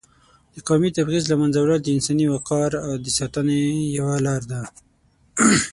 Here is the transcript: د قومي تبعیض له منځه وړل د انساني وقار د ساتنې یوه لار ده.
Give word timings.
د 0.53 0.55
قومي 0.67 0.89
تبعیض 0.97 1.25
له 1.31 1.35
منځه 1.41 1.57
وړل 1.59 1.81
د 1.83 1.89
انساني 1.95 2.25
وقار 2.35 2.71
د 3.03 3.07
ساتنې 3.17 3.61
یوه 3.97 4.15
لار 4.25 4.41
ده. 4.51 4.61